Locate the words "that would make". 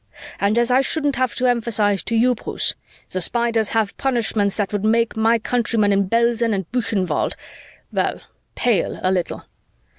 4.57-5.15